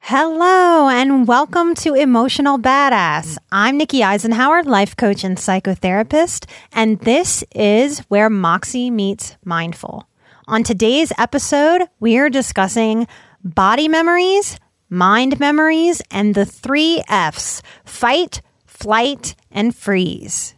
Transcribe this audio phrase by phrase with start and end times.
[0.00, 3.36] Hello and welcome to Emotional Badass.
[3.52, 10.08] I'm Nikki Eisenhauer, life coach and psychotherapist, and this is where Moxie meets mindful.
[10.46, 13.06] On today's episode, we are discussing
[13.44, 20.54] body memories, mind memories, and the three F's fight, flight, and freeze.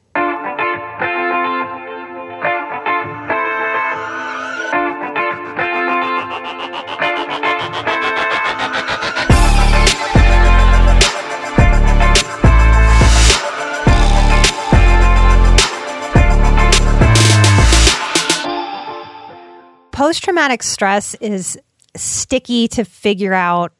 [20.00, 21.58] Post traumatic stress is
[21.94, 23.74] sticky to figure out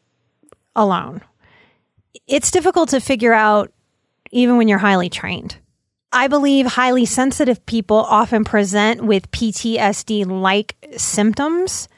[0.77, 1.23] alone.
[2.27, 3.73] It's difficult to figure out
[4.31, 5.57] even when you're highly trained.
[6.13, 11.89] I believe highly sensitive people often present with PTSD like symptoms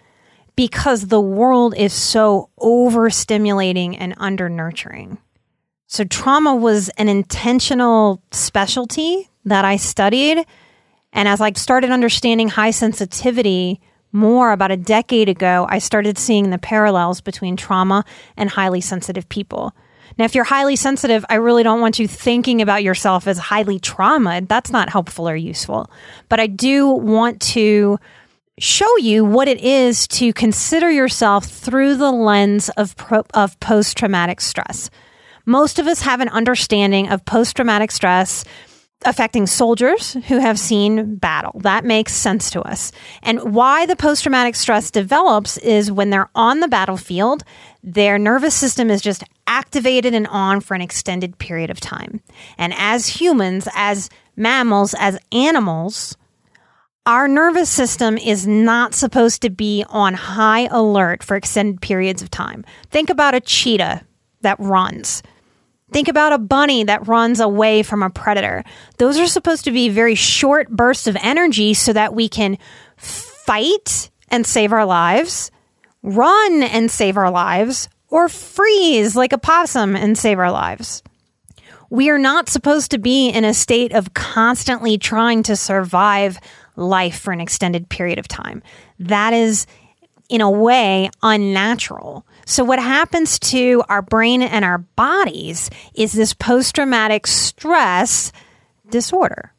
[0.55, 5.19] because the world is so overstimulating and undernurturing.
[5.89, 10.47] So, trauma was an intentional specialty that I studied.
[11.13, 13.81] And as I started understanding high sensitivity
[14.13, 18.05] more about a decade ago, I started seeing the parallels between trauma
[18.37, 19.75] and highly sensitive people.
[20.19, 23.81] Now, if you're highly sensitive, I really don't want you thinking about yourself as highly
[23.81, 24.49] traumatized.
[24.49, 25.91] That's not helpful or useful.
[26.29, 27.99] But I do want to
[28.59, 33.97] show you what it is to consider yourself through the lens of, pro- of post
[33.97, 34.91] traumatic stress.
[35.47, 38.45] Most of us have an understanding of post traumatic stress
[39.05, 41.61] affecting soldiers who have seen battle.
[41.61, 42.93] That makes sense to us.
[43.23, 47.45] And why the post traumatic stress develops is when they're on the battlefield,
[47.83, 52.21] their nervous system is just activated and on for an extended period of time.
[52.59, 56.17] And as humans, as mammals, as animals,
[57.05, 62.31] our nervous system is not supposed to be on high alert for extended periods of
[62.31, 62.65] time.
[62.91, 64.03] Think about a cheetah
[64.43, 65.23] that runs.
[65.93, 68.65] Think about a bunny that runs away from a predator.
[68.99, 72.59] Those are supposed to be very short bursts of energy so that we can
[72.97, 75.51] fight and save our lives,
[76.03, 81.03] run and save our lives, or freeze like a possum and save our lives.
[81.91, 86.39] We are not supposed to be in a state of constantly trying to survive
[86.75, 88.63] life for an extended period of time.
[88.99, 89.67] That is,
[90.31, 92.27] in a way, unnatural.
[92.45, 98.33] So, what happens to our brain and our bodies is this post traumatic stress
[98.89, 99.53] disorder.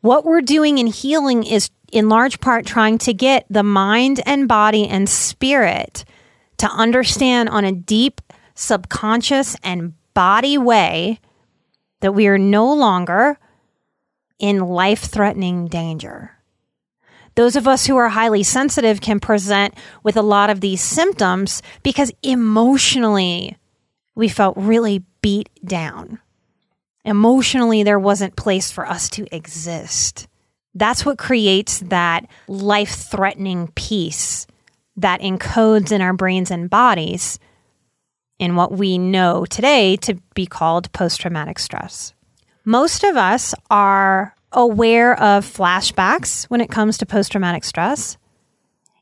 [0.00, 4.48] What we're doing in healing is, in large part, trying to get the mind and
[4.48, 6.04] body and spirit
[6.58, 8.20] to understand on a deep
[8.54, 11.20] subconscious and body way
[12.00, 13.38] that we are no longer
[14.38, 16.36] in life threatening danger.
[17.34, 21.62] Those of us who are highly sensitive can present with a lot of these symptoms
[21.82, 23.56] because emotionally
[24.14, 26.18] we felt really beat down.
[27.04, 30.28] Emotionally, there wasn't place for us to exist.
[30.74, 34.46] That's what creates that life threatening piece
[34.96, 37.38] that encodes in our brains and bodies
[38.38, 42.12] in what we know today to be called post traumatic stress.
[42.64, 48.16] Most of us are aware of flashbacks when it comes to post traumatic stress.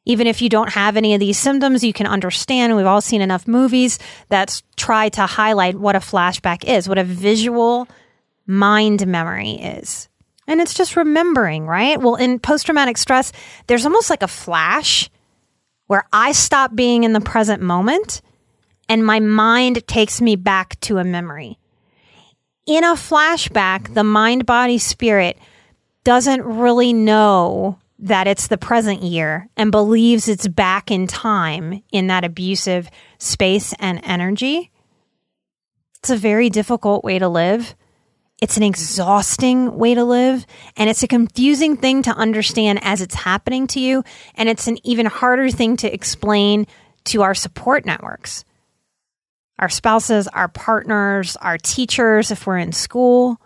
[0.07, 2.75] Even if you don't have any of these symptoms, you can understand.
[2.75, 3.99] We've all seen enough movies
[4.29, 7.87] that try to highlight what a flashback is, what a visual
[8.47, 10.09] mind memory is.
[10.47, 12.01] And it's just remembering, right?
[12.01, 13.31] Well, in post traumatic stress,
[13.69, 15.09] there's almost like a flash
[15.87, 18.21] where I stop being in the present moment
[18.89, 21.60] and my mind takes me back to a memory
[22.71, 25.37] in a flashback, the mind, body, spirit
[26.05, 32.07] doesn't really know that it's the present year and believes it's back in time in
[32.07, 32.89] that abusive
[33.19, 34.71] space and energy,
[35.99, 37.75] it's a very difficult way to live.
[38.41, 40.47] It's an exhausting way to live,
[40.77, 44.05] and it's a confusing thing to understand as it's happening to you.
[44.37, 46.69] And it's an even harder thing to explain
[47.07, 48.45] to our support networks
[49.61, 53.39] our spouses, our partners, our teachers, if we're in school,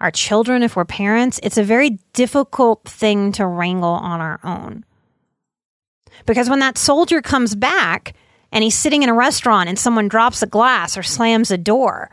[0.00, 1.40] our children, if we're parents.
[1.42, 4.84] It's a very difficult thing to wrangle on our own.
[6.26, 8.14] Because when that soldier comes back
[8.52, 12.10] and he's sitting in a restaurant and someone drops a glass or slams a door,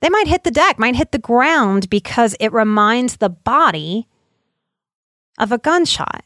[0.00, 4.08] they might hit the deck, might hit the ground because it reminds the body
[5.38, 6.24] of a gunshot.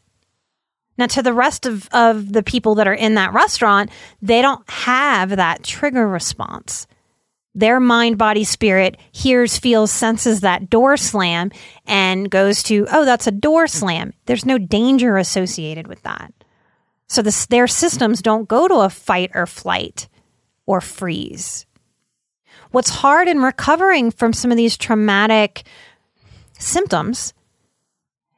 [1.01, 3.89] Now, to the rest of, of the people that are in that restaurant,
[4.21, 6.87] they don't have that trigger response.
[7.55, 11.53] Their mind, body, spirit hears, feels, senses that door slam
[11.87, 14.13] and goes to, oh, that's a door slam.
[14.27, 16.35] There's no danger associated with that.
[17.09, 20.07] So their systems don't go to a fight or flight
[20.67, 21.65] or freeze.
[22.73, 25.63] What's hard in recovering from some of these traumatic
[26.59, 27.33] symptoms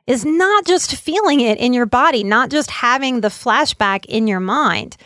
[0.07, 4.41] is not just feeling it in your body, not just having the flashback in your
[4.41, 4.97] mind.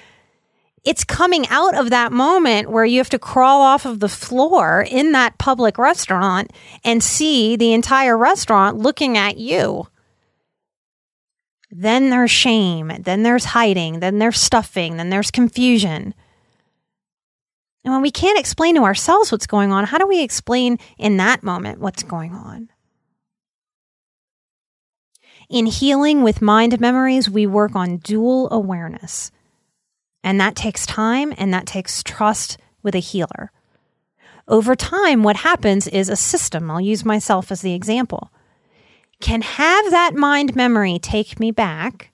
[0.84, 4.86] It's coming out of that moment where you have to crawl off of the floor
[4.88, 6.52] in that public restaurant
[6.84, 9.88] and see the entire restaurant looking at you.
[11.70, 16.14] Then there's shame, then there's hiding, then there's stuffing, then there's confusion.
[17.84, 21.16] And when we can't explain to ourselves what's going on, how do we explain in
[21.18, 22.68] that moment what's going on?
[25.48, 29.30] In healing with mind memories, we work on dual awareness.
[30.24, 33.52] And that takes time and that takes trust with a healer.
[34.48, 38.32] Over time, what happens is a system, I'll use myself as the example,
[39.20, 42.12] can have that mind memory take me back,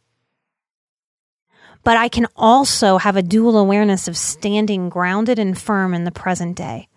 [1.84, 6.12] but I can also have a dual awareness of standing grounded and firm in the
[6.12, 6.88] present day.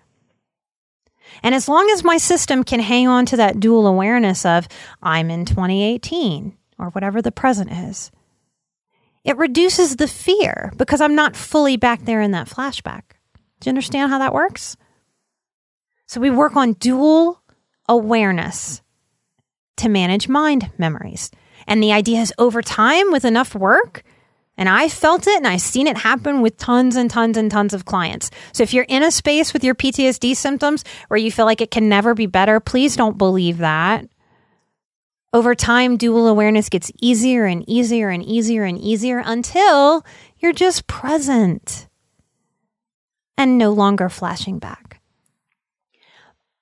[1.44, 4.68] And as long as my system can hang on to that dual awareness of
[5.02, 8.12] I'm in 2018 or whatever the present is,
[9.24, 13.02] it reduces the fear because I'm not fully back there in that flashback.
[13.60, 14.78] Do you understand how that works?
[16.08, 17.42] So we work on dual
[17.90, 18.82] awareness
[19.78, 21.32] to manage mind memories.
[21.68, 24.04] And the idea is over time, with enough work,
[24.58, 27.74] and I felt it and I've seen it happen with tons and tons and tons
[27.74, 28.32] of clients.
[28.54, 31.72] So if you're in a space with your PTSD symptoms where you feel like it
[31.72, 34.08] can never be better, please don't believe that.
[35.34, 40.06] Over time, dual awareness gets easier and easier and easier and easier until
[40.40, 41.90] you're just present
[43.38, 45.02] and no longer flashing back.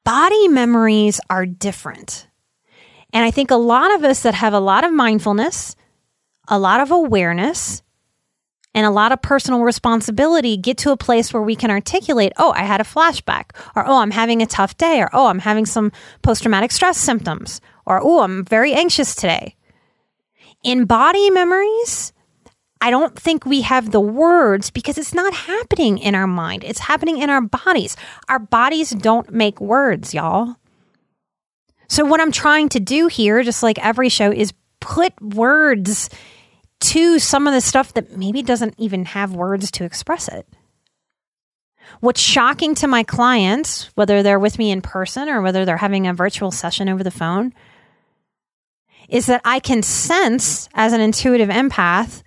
[0.04, 2.28] Body memories are different.
[3.14, 5.76] And I think a lot of us that have a lot of mindfulness,
[6.48, 7.82] a lot of awareness,
[8.76, 12.52] and a lot of personal responsibility get to a place where we can articulate, oh,
[12.52, 15.66] I had a flashback, or oh, I'm having a tough day, or oh, I'm having
[15.66, 15.92] some
[16.22, 19.56] post traumatic stress symptoms, or oh, I'm very anxious today.
[20.64, 22.14] In body memories,
[22.82, 26.64] I don't think we have the words because it's not happening in our mind.
[26.64, 27.96] It's happening in our bodies.
[28.28, 30.56] Our bodies don't make words, y'all.
[31.88, 34.54] So, what I'm trying to do here, just like every show, is
[34.84, 36.10] put words
[36.82, 40.46] to some of the stuff that maybe doesn't even have words to express it.
[42.02, 46.08] What's shocking to my clients, whether they're with me in person or whether they're having
[46.08, 47.54] a virtual session over the phone,
[49.08, 52.24] is that I can sense as an intuitive empath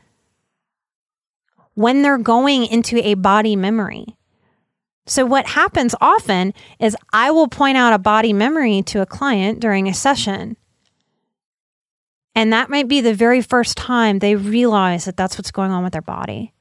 [1.75, 4.17] when they're going into a body memory.
[5.07, 9.61] So, what happens often is I will point out a body memory to a client
[9.61, 10.57] during a session
[12.37, 15.83] and that might be the very first time they realize that that's what's going on
[15.83, 16.53] with their body.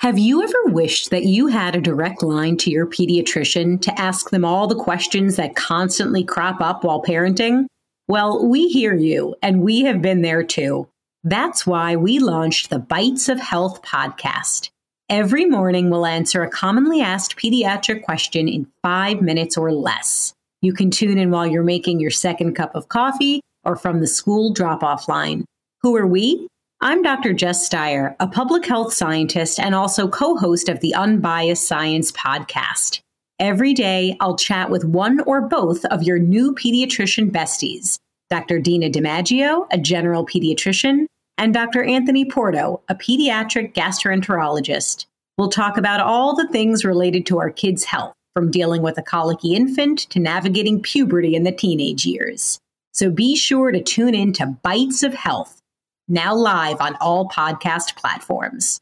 [0.00, 4.30] Have you ever wished that you had a direct line to your pediatrician to ask
[4.30, 7.66] them all the questions that constantly crop up while parenting?
[8.08, 10.88] Well, we hear you, and we have been there too.
[11.22, 14.70] That's why we launched the Bites of Health podcast.
[15.08, 20.34] Every morning, we'll answer a commonly asked pediatric question in five minutes or less.
[20.62, 24.06] You can tune in while you're making your second cup of coffee or from the
[24.06, 25.44] school drop off line.
[25.82, 26.46] Who are we?
[26.80, 27.32] I'm Dr.
[27.32, 33.00] Jess Steier, a public health scientist and also co host of the Unbiased Science podcast.
[33.38, 37.98] Every day, I'll chat with one or both of your new pediatrician besties
[38.30, 38.58] Dr.
[38.58, 41.06] Dina DiMaggio, a general pediatrician,
[41.38, 41.82] and Dr.
[41.82, 45.06] Anthony Porto, a pediatric gastroenterologist.
[45.36, 49.02] We'll talk about all the things related to our kids' health, from dealing with a
[49.02, 52.58] colicky infant to navigating puberty in the teenage years.
[52.92, 55.60] So be sure to tune in to Bites of Health,
[56.08, 58.80] now live on all podcast platforms.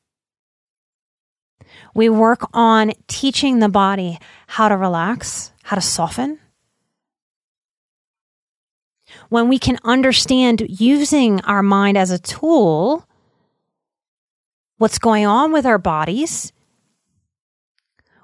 [1.94, 6.40] We work on teaching the body how to relax, how to soften.
[9.28, 13.06] When we can understand using our mind as a tool,
[14.78, 16.52] what's going on with our bodies,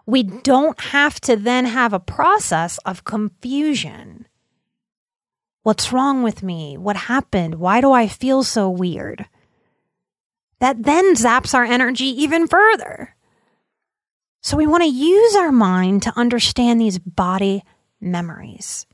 [0.04, 4.26] we don't have to then have a process of confusion.
[5.66, 6.76] What's wrong with me?
[6.76, 7.56] What happened?
[7.56, 9.26] Why do I feel so weird?
[10.60, 13.16] That then zaps our energy even further.
[14.42, 17.64] So we want to use our mind to understand these body
[18.00, 18.86] memories.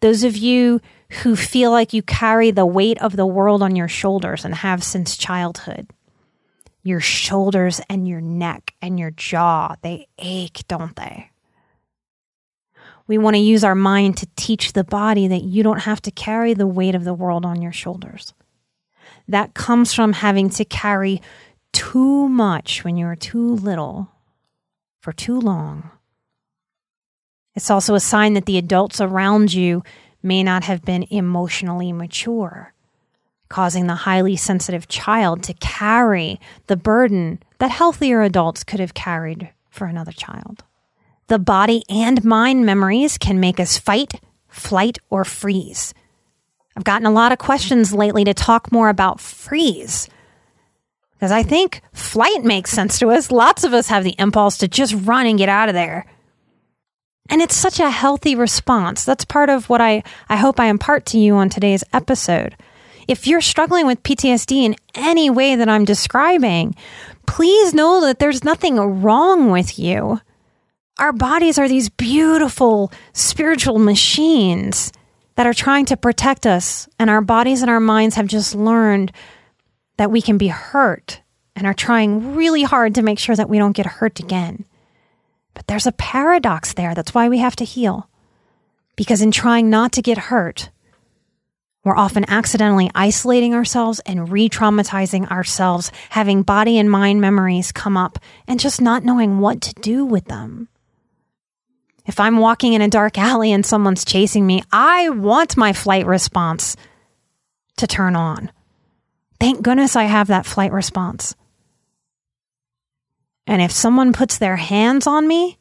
[0.00, 0.80] Those of you
[1.20, 4.82] who feel like you carry the weight of the world on your shoulders and have
[4.82, 5.90] since childhood,
[6.82, 11.30] your shoulders and your neck and your jaw, they ache, don't they?
[13.08, 16.10] We want to use our mind to teach the body that you don't have to
[16.10, 18.34] carry the weight of the world on your shoulders.
[19.28, 21.22] That comes from having to carry
[21.72, 24.10] too much when you are too little
[25.00, 25.90] for too long.
[27.54, 29.82] It's also a sign that the adults around you
[30.22, 32.72] may not have been emotionally mature,
[33.48, 39.50] causing the highly sensitive child to carry the burden that healthier adults could have carried
[39.70, 40.64] for another child.
[41.28, 45.92] The body and mind memories can make us fight, flight, or freeze.
[46.76, 50.08] I've gotten a lot of questions lately to talk more about freeze.
[51.14, 53.32] Because I think flight makes sense to us.
[53.32, 56.06] Lots of us have the impulse to just run and get out of there.
[57.28, 59.04] And it's such a healthy response.
[59.04, 62.56] That's part of what I, I hope I impart to you on today's episode.
[63.08, 66.76] If you're struggling with PTSD in any way that I'm describing,
[67.26, 70.20] please know that there's nothing wrong with you.
[70.98, 74.92] Our bodies are these beautiful spiritual machines
[75.34, 79.12] that are trying to protect us, and our bodies and our minds have just learned
[79.98, 81.20] that we can be hurt
[81.54, 84.64] and are trying really hard to make sure that we don't get hurt again.
[85.52, 86.94] But there's a paradox there.
[86.94, 88.08] That's why we have to heal.
[88.96, 90.70] Because in trying not to get hurt,
[91.84, 97.98] we're often accidentally isolating ourselves and re traumatizing ourselves, having body and mind memories come
[97.98, 100.68] up and just not knowing what to do with them.
[102.06, 106.06] If I'm walking in a dark alley and someone's chasing me, I want my flight
[106.06, 106.76] response
[107.78, 108.52] to turn on.
[109.40, 111.34] Thank goodness I have that flight response.
[113.46, 115.58] And if someone puts their hands on me,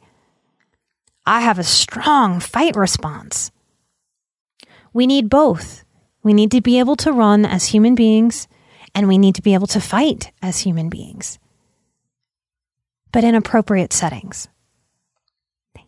[1.25, 3.52] I have a strong fight response.
[4.94, 5.84] We need both.
[6.24, 8.48] We need to be able to run as human beings,
[8.94, 11.38] and we need to be able to fight as human beings,
[13.12, 14.48] but in appropriate settings.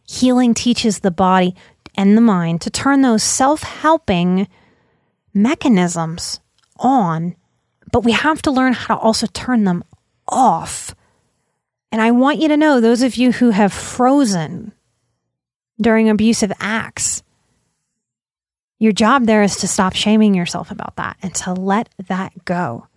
[0.07, 1.53] Healing teaches the body
[1.95, 4.47] and the mind to turn those self helping
[5.33, 6.39] mechanisms
[6.77, 7.35] on,
[7.91, 9.83] but we have to learn how to also turn them
[10.27, 10.95] off.
[11.91, 14.71] And I want you to know, those of you who have frozen
[15.79, 17.23] during abusive acts,
[18.79, 22.87] your job there is to stop shaming yourself about that and to let that go.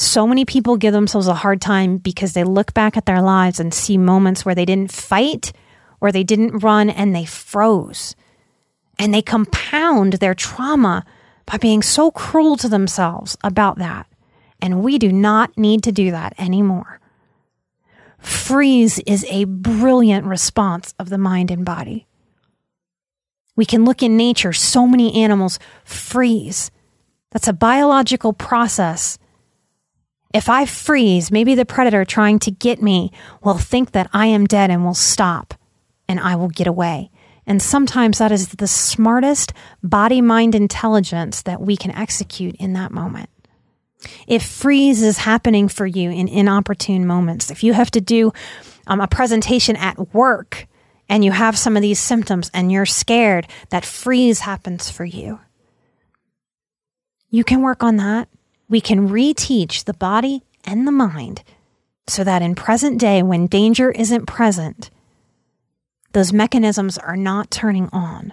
[0.00, 3.60] So many people give themselves a hard time because they look back at their lives
[3.60, 5.52] and see moments where they didn't fight
[6.00, 8.16] or they didn't run and they froze.
[8.98, 11.04] And they compound their trauma
[11.44, 14.06] by being so cruel to themselves about that.
[14.62, 16.98] And we do not need to do that anymore.
[18.18, 22.06] Freeze is a brilliant response of the mind and body.
[23.54, 26.70] We can look in nature, so many animals freeze.
[27.32, 29.18] That's a biological process
[30.32, 33.10] if I freeze, maybe the predator trying to get me
[33.42, 35.54] will think that I am dead and will stop
[36.08, 37.10] and I will get away.
[37.46, 42.92] And sometimes that is the smartest body mind intelligence that we can execute in that
[42.92, 43.28] moment.
[44.26, 48.32] If freeze is happening for you in inopportune moments, if you have to do
[48.86, 50.68] um, a presentation at work
[51.08, 55.40] and you have some of these symptoms and you're scared that freeze happens for you,
[57.30, 58.28] you can work on that
[58.70, 61.42] we can reteach the body and the mind
[62.06, 64.90] so that in present day, when danger isn't present,
[66.12, 68.32] those mechanisms are not turning on.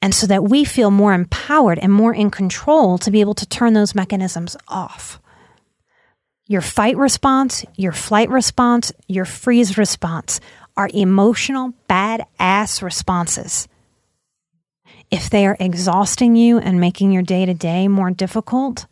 [0.00, 3.46] And so that we feel more empowered and more in control to be able to
[3.46, 5.20] turn those mechanisms off.
[6.48, 10.40] Your fight response, your flight response, your freeze response
[10.76, 13.68] are emotional badass responses.
[15.10, 18.86] If they are exhausting you and making your day to day more difficult,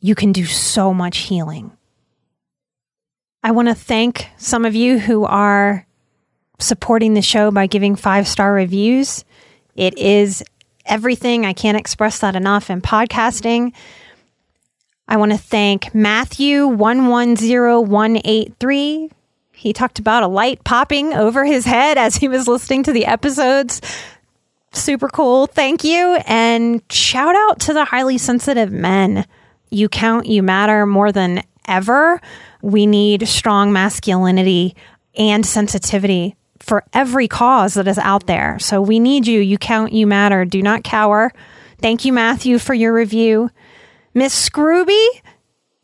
[0.00, 1.72] you can do so much healing.
[3.42, 5.86] I want to thank some of you who are
[6.58, 9.24] supporting the show by giving five star reviews.
[9.76, 10.42] It is
[10.84, 11.46] everything.
[11.46, 13.72] I can't express that enough in podcasting.
[15.06, 19.10] I want to thank Matthew 110183.
[19.52, 23.06] He talked about a light popping over his head as he was listening to the
[23.06, 23.80] episodes.
[24.72, 25.46] Super cool.
[25.46, 26.16] Thank you.
[26.26, 29.24] And shout out to the highly sensitive men.
[29.70, 32.20] You count, you matter more than ever.
[32.62, 34.74] We need strong masculinity
[35.16, 38.58] and sensitivity for every cause that is out there.
[38.58, 39.40] So we need you.
[39.40, 40.44] You count, you matter.
[40.44, 41.32] Do not cower.
[41.80, 43.50] Thank you, Matthew, for your review.
[44.14, 45.06] Miss Scrooby,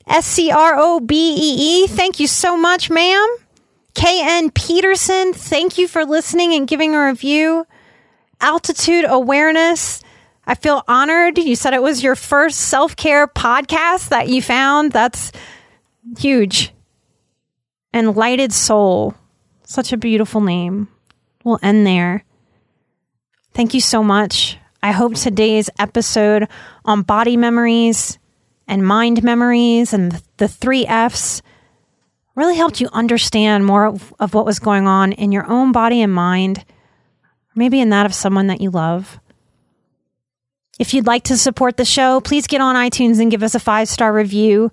[0.06, 3.36] S C R O B E E, thank you so much, ma'am.
[3.94, 7.66] KN Peterson, thank you for listening and giving a review.
[8.40, 10.02] Altitude Awareness,
[10.46, 11.38] I feel honored.
[11.38, 14.92] You said it was your first self care podcast that you found.
[14.92, 15.32] That's
[16.18, 16.72] huge.
[17.92, 19.14] And Lighted Soul,
[19.64, 20.88] such a beautiful name.
[21.44, 22.24] We'll end there.
[23.52, 24.58] Thank you so much.
[24.82, 26.48] I hope today's episode
[26.84, 28.18] on body memories
[28.66, 31.40] and mind memories and the three F's
[32.34, 36.02] really helped you understand more of, of what was going on in your own body
[36.02, 36.64] and mind,
[37.54, 39.20] maybe in that of someone that you love.
[40.78, 43.60] If you'd like to support the show, please get on iTunes and give us a
[43.60, 44.72] five star review.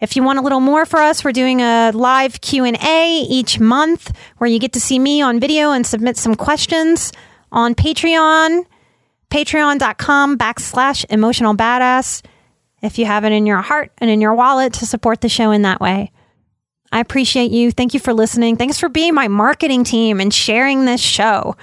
[0.00, 4.12] If you want a little more for us, we're doing a live Q&A each month
[4.36, 7.12] where you get to see me on video and submit some questions
[7.50, 8.64] on Patreon,
[9.30, 12.22] patreon.com backslash emotional badass.
[12.80, 15.50] If you have it in your heart and in your wallet to support the show
[15.50, 16.12] in that way.
[16.92, 17.72] I appreciate you.
[17.72, 18.56] Thank you for listening.
[18.56, 21.56] Thanks for being my marketing team and sharing this show.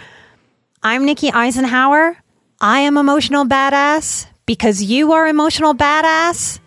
[0.84, 2.18] I'm Nikki Eisenhauer.
[2.62, 6.60] I am emotional badass because you are emotional badass.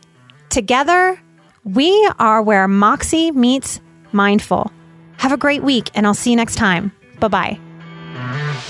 [0.50, 1.20] Together,
[1.64, 3.80] we are where Moxie meets
[4.12, 4.70] mindful.
[5.16, 6.92] Have a great week, and I'll see you next time.
[7.20, 8.64] Bye bye.